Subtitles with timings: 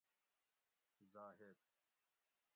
[1.11, 1.57] زاہد